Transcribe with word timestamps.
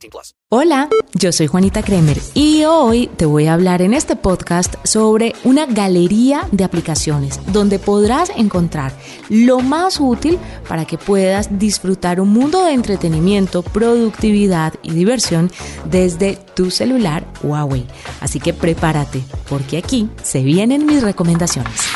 18 0.00 0.10
plus. 0.10 0.34
Hola, 0.52 0.88
yo 1.14 1.30
soy 1.30 1.46
Juanita 1.46 1.82
Kremer 1.82 2.18
y 2.34 2.64
hoy 2.64 3.06
te 3.06 3.24
voy 3.24 3.46
a 3.46 3.54
hablar 3.54 3.82
en 3.82 3.94
este 3.94 4.16
podcast 4.16 4.74
sobre 4.84 5.34
una 5.44 5.66
galería 5.66 6.48
de 6.50 6.64
aplicaciones 6.64 7.40
donde 7.52 7.78
podrás 7.78 8.30
encontrar 8.30 8.92
lo 9.28 9.60
más 9.60 10.00
útil 10.00 10.38
para 10.68 10.86
que 10.86 10.98
puedas 10.98 11.58
disfrutar 11.58 12.20
un 12.20 12.30
mundo 12.30 12.64
de 12.64 12.72
entretenimiento, 12.72 13.62
productividad 13.62 14.74
y 14.82 14.90
diversión 14.90 15.52
desde 15.84 16.36
tu 16.56 16.70
celular 16.70 17.24
Huawei. 17.42 17.86
Así 18.20 18.40
que 18.40 18.52
prepárate 18.52 19.22
porque 19.48 19.78
aquí 19.78 20.08
se 20.22 20.42
vienen 20.42 20.86
mis 20.86 21.02
recomendaciones. 21.02 21.89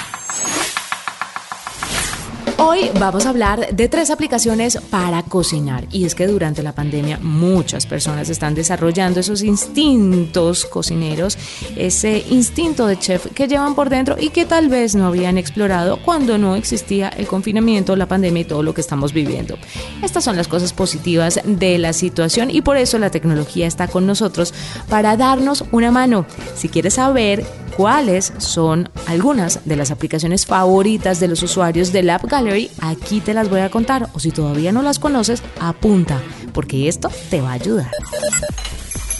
Hoy 2.66 2.90
vamos 2.98 3.26
a 3.26 3.28
hablar 3.28 3.74
de 3.76 3.88
tres 3.90 4.08
aplicaciones 4.08 4.78
para 4.88 5.22
cocinar 5.22 5.86
y 5.90 6.06
es 6.06 6.14
que 6.14 6.26
durante 6.26 6.62
la 6.62 6.72
pandemia 6.72 7.18
muchas 7.20 7.84
personas 7.84 8.30
están 8.30 8.54
desarrollando 8.54 9.20
esos 9.20 9.42
instintos 9.42 10.64
cocineros, 10.64 11.36
ese 11.76 12.24
instinto 12.30 12.86
de 12.86 12.98
chef 12.98 13.26
que 13.34 13.48
llevan 13.48 13.74
por 13.74 13.90
dentro 13.90 14.16
y 14.18 14.30
que 14.30 14.46
tal 14.46 14.70
vez 14.70 14.94
no 14.94 15.06
habían 15.06 15.36
explorado 15.36 15.98
cuando 16.02 16.38
no 16.38 16.56
existía 16.56 17.10
el 17.10 17.26
confinamiento, 17.26 17.96
la 17.96 18.08
pandemia 18.08 18.40
y 18.40 18.46
todo 18.46 18.62
lo 18.62 18.72
que 18.72 18.80
estamos 18.80 19.12
viviendo. 19.12 19.58
Estas 20.02 20.24
son 20.24 20.36
las 20.36 20.48
cosas 20.48 20.72
positivas 20.72 21.40
de 21.44 21.76
la 21.76 21.92
situación 21.92 22.50
y 22.50 22.62
por 22.62 22.78
eso 22.78 22.98
la 22.98 23.10
tecnología 23.10 23.66
está 23.66 23.88
con 23.88 24.06
nosotros 24.06 24.54
para 24.88 25.18
darnos 25.18 25.64
una 25.70 25.90
mano. 25.90 26.24
Si 26.56 26.70
quieres 26.70 26.94
saber 26.94 27.44
cuáles 27.76 28.32
son 28.38 28.88
algunas 29.06 29.60
de 29.64 29.76
las 29.76 29.90
aplicaciones 29.90 30.46
favoritas 30.46 31.20
de 31.20 31.28
los 31.28 31.42
usuarios 31.42 31.92
del 31.92 32.10
App 32.10 32.24
Gallery, 32.24 32.70
aquí 32.80 33.20
te 33.20 33.34
las 33.34 33.48
voy 33.48 33.60
a 33.60 33.70
contar 33.70 34.08
o 34.14 34.20
si 34.20 34.30
todavía 34.30 34.72
no 34.72 34.82
las 34.82 34.98
conoces, 34.98 35.42
apunta, 35.60 36.20
porque 36.52 36.88
esto 36.88 37.10
te 37.30 37.40
va 37.40 37.50
a 37.50 37.54
ayudar. 37.54 37.90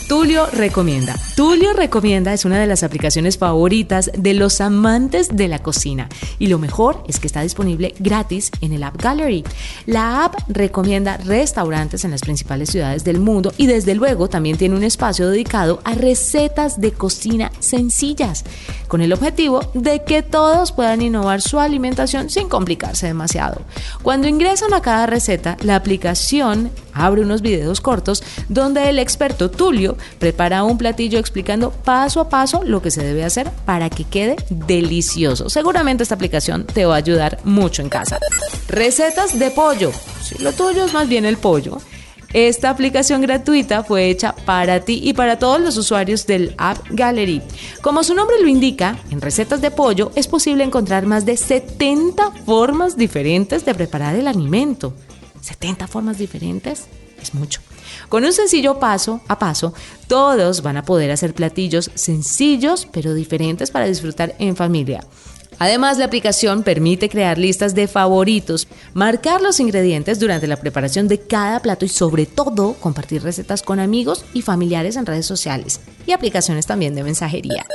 Tulio 0.07 0.45
Recomienda. 0.45 1.15
Tulio 1.35 1.73
Recomienda 1.73 2.31
es 2.31 2.45
una 2.45 2.59
de 2.59 2.67
las 2.67 2.83
aplicaciones 2.83 3.39
favoritas 3.39 4.11
de 4.15 4.35
los 4.35 4.61
amantes 4.61 5.35
de 5.35 5.47
la 5.47 5.57
cocina 5.59 6.09
y 6.37 6.45
lo 6.45 6.59
mejor 6.59 7.03
es 7.07 7.19
que 7.19 7.25
está 7.25 7.41
disponible 7.41 7.95
gratis 7.97 8.51
en 8.61 8.73
el 8.73 8.83
App 8.83 9.01
Gallery. 9.01 9.43
La 9.87 10.23
app 10.23 10.35
recomienda 10.47 11.17
restaurantes 11.17 12.05
en 12.05 12.11
las 12.11 12.21
principales 12.21 12.69
ciudades 12.69 13.03
del 13.03 13.19
mundo 13.19 13.51
y 13.57 13.65
desde 13.65 13.95
luego 13.95 14.29
también 14.29 14.57
tiene 14.57 14.75
un 14.75 14.83
espacio 14.83 15.27
dedicado 15.27 15.81
a 15.83 15.95
recetas 15.95 16.79
de 16.79 16.91
cocina 16.91 17.51
sencillas, 17.59 18.45
con 18.87 19.01
el 19.01 19.13
objetivo 19.13 19.61
de 19.73 20.03
que 20.03 20.23
todos 20.23 20.71
puedan 20.71 21.01
innovar 21.01 21.41
su 21.41 21.59
alimentación 21.59 22.29
sin 22.29 22.49
complicarse 22.49 23.07
demasiado. 23.07 23.61
Cuando 24.01 24.27
ingresan 24.27 24.73
a 24.73 24.81
cada 24.81 25.05
receta, 25.05 25.57
la 25.61 25.75
aplicación 25.75 26.71
abre 26.93 27.21
unos 27.21 27.41
videos 27.41 27.81
cortos 27.81 28.23
donde 28.49 28.89
el 28.89 28.99
experto 28.99 29.51
Tulio 29.51 29.97
prepara 30.19 30.63
un 30.63 30.77
platillo 30.77 31.19
explicando 31.19 31.71
paso 31.71 32.19
a 32.21 32.29
paso 32.29 32.63
lo 32.63 32.81
que 32.81 32.91
se 32.91 33.03
debe 33.03 33.23
hacer 33.23 33.51
para 33.65 33.89
que 33.89 34.05
quede 34.05 34.35
delicioso. 34.49 35.49
Seguramente 35.49 36.03
esta 36.03 36.15
aplicación 36.15 36.65
te 36.65 36.85
va 36.85 36.95
a 36.95 36.97
ayudar 36.97 37.39
mucho 37.43 37.81
en 37.81 37.89
casa. 37.89 38.17
Recetas 38.67 39.37
de 39.37 39.51
pollo. 39.51 39.91
Si 40.23 40.41
lo 40.41 40.53
tuyo 40.53 40.85
es 40.85 40.93
más 40.93 41.07
bien 41.07 41.25
el 41.25 41.37
pollo. 41.37 41.79
Esta 42.35 42.69
aplicación 42.69 43.21
gratuita 43.21 43.81
fue 43.81 44.09
hecha 44.09 44.35
para 44.35 44.81
ti 44.81 44.99
y 45.01 45.13
para 45.13 45.39
todos 45.39 45.61
los 45.61 45.77
usuarios 45.77 46.27
del 46.27 46.53
App 46.57 46.79
Gallery. 46.89 47.41
Como 47.81 48.03
su 48.03 48.13
nombre 48.13 48.35
lo 48.41 48.49
indica, 48.49 48.99
en 49.09 49.21
recetas 49.21 49.61
de 49.61 49.71
pollo 49.71 50.11
es 50.15 50.27
posible 50.27 50.65
encontrar 50.65 51.05
más 51.05 51.25
de 51.25 51.37
70 51.37 52.31
formas 52.45 52.97
diferentes 52.97 53.63
de 53.63 53.73
preparar 53.73 54.17
el 54.17 54.27
alimento. 54.27 54.93
70 55.39 55.87
formas 55.87 56.17
diferentes 56.17 56.87
es 57.21 57.33
mucho. 57.33 57.61
Con 58.09 58.25
un 58.25 58.33
sencillo 58.33 58.79
paso 58.79 59.21
a 59.29 59.39
paso, 59.39 59.73
todos 60.09 60.61
van 60.61 60.75
a 60.75 60.83
poder 60.83 61.11
hacer 61.11 61.33
platillos 61.33 61.89
sencillos 61.93 62.85
pero 62.91 63.13
diferentes 63.13 63.71
para 63.71 63.85
disfrutar 63.85 64.35
en 64.39 64.57
familia. 64.57 65.05
Además, 65.59 65.97
la 65.97 66.05
aplicación 66.05 66.63
permite 66.63 67.09
crear 67.09 67.37
listas 67.37 67.75
de 67.75 67.87
favoritos, 67.87 68.67
marcar 68.93 69.41
los 69.41 69.59
ingredientes 69.59 70.19
durante 70.19 70.47
la 70.47 70.57
preparación 70.57 71.07
de 71.07 71.19
cada 71.19 71.59
plato 71.61 71.85
y 71.85 71.89
sobre 71.89 72.25
todo 72.25 72.73
compartir 72.73 73.23
recetas 73.23 73.61
con 73.61 73.79
amigos 73.79 74.25
y 74.33 74.41
familiares 74.41 74.95
en 74.95 75.05
redes 75.05 75.25
sociales 75.25 75.79
y 76.05 76.11
aplicaciones 76.11 76.65
también 76.65 76.95
de 76.95 77.03
mensajería. 77.03 77.65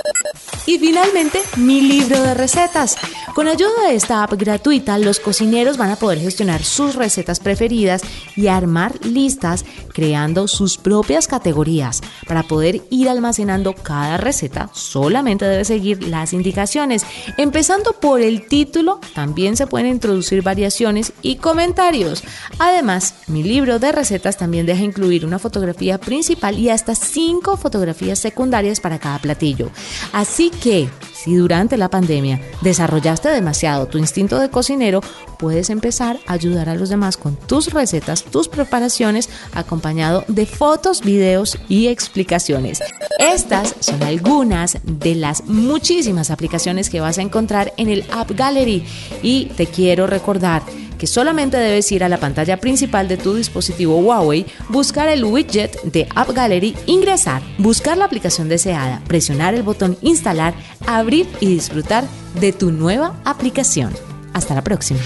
Y 0.66 0.78
finalmente, 0.78 1.40
mi 1.56 1.80
libro 1.80 2.22
de 2.22 2.34
recetas. 2.34 2.96
Con 3.34 3.48
ayuda 3.48 3.88
de 3.88 3.94
esta 3.94 4.22
app 4.22 4.34
gratuita, 4.34 4.98
los 4.98 5.20
cocineros 5.20 5.76
van 5.76 5.90
a 5.90 5.96
poder 5.96 6.18
gestionar 6.18 6.62
sus 6.62 6.94
recetas 6.94 7.40
preferidas 7.40 8.02
y 8.36 8.48
armar 8.48 9.04
listas 9.04 9.64
creando 9.92 10.48
sus 10.48 10.76
propias 10.76 11.26
categorías. 11.26 12.00
Para 12.26 12.42
poder 12.42 12.82
ir 12.90 13.08
almacenando 13.08 13.74
cada 13.74 14.16
receta, 14.16 14.70
solamente 14.72 15.44
debe 15.44 15.64
seguir 15.64 16.02
las 16.06 16.32
indicaciones. 16.32 17.04
Empezando 17.36 17.92
por 17.92 18.20
el 18.20 18.46
título, 18.46 19.00
también 19.14 19.56
se 19.56 19.66
pueden 19.66 19.88
introducir 19.88 20.42
variaciones 20.42 21.12
y 21.22 21.36
comentarios. 21.36 22.22
Además, 22.58 23.14
mi 23.26 23.42
libro 23.42 23.78
de 23.78 23.92
recetas 23.92 24.36
también 24.36 24.66
deja 24.66 24.82
incluir 24.82 25.24
una 25.24 25.38
fotografía 25.38 25.98
principal 25.98 26.58
y 26.58 26.68
hasta 26.68 26.94
cinco 26.94 27.56
fotografías 27.56 28.18
secundarias 28.18 28.80
para 28.80 28.98
cada 28.98 29.18
platillo. 29.18 29.70
Así 30.12 30.49
que, 30.50 30.88
si 31.12 31.34
durante 31.34 31.76
la 31.76 31.90
pandemia 31.90 32.40
desarrollaste 32.62 33.28
demasiado 33.28 33.86
tu 33.86 33.98
instinto 33.98 34.38
de 34.38 34.50
cocinero, 34.50 35.00
puedes 35.38 35.70
empezar 35.70 36.18
a 36.26 36.34
ayudar 36.34 36.68
a 36.68 36.74
los 36.74 36.88
demás 36.88 37.16
con 37.16 37.36
tus 37.36 37.72
recetas, 37.72 38.24
tus 38.24 38.48
preparaciones, 38.48 39.28
acompañado 39.54 40.24
de 40.28 40.46
fotos, 40.46 41.02
videos 41.02 41.58
y 41.68 41.88
explicaciones. 41.88 42.82
Estas 43.18 43.74
son 43.80 44.02
algunas 44.02 44.78
de 44.82 45.14
las 45.14 45.44
muchísimas 45.44 46.30
aplicaciones 46.30 46.90
que 46.90 47.00
vas 47.00 47.18
a 47.18 47.22
encontrar 47.22 47.72
en 47.76 47.88
el 47.88 48.04
App 48.12 48.30
Gallery 48.32 48.84
y 49.22 49.46
te 49.56 49.66
quiero 49.66 50.06
recordar 50.06 50.62
que 51.00 51.06
solamente 51.06 51.56
debes 51.56 51.90
ir 51.92 52.04
a 52.04 52.10
la 52.10 52.18
pantalla 52.18 52.58
principal 52.58 53.08
de 53.08 53.16
tu 53.16 53.34
dispositivo 53.34 53.96
Huawei, 53.96 54.44
buscar 54.68 55.08
el 55.08 55.24
widget 55.24 55.80
de 55.82 56.06
App 56.14 56.30
Gallery, 56.32 56.76
ingresar, 56.84 57.40
buscar 57.56 57.96
la 57.96 58.04
aplicación 58.04 58.50
deseada, 58.50 59.00
presionar 59.08 59.54
el 59.54 59.62
botón 59.62 59.96
instalar, 60.02 60.52
abrir 60.86 61.26
y 61.40 61.46
disfrutar 61.46 62.04
de 62.38 62.52
tu 62.52 62.70
nueva 62.70 63.18
aplicación. 63.24 63.94
Hasta 64.34 64.54
la 64.54 64.62
próxima. 64.62 65.00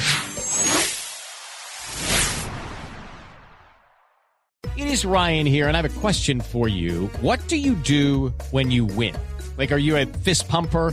What 7.23 7.39
do 7.49 7.55
you 7.55 7.77
do 7.85 8.33
when 8.51 8.73
you 8.73 8.85
win? 8.85 9.15
Like 9.57 9.73
are 9.73 9.81
you 9.81 9.97
a 9.97 10.07
fist 10.25 10.49
pumper? 10.49 10.93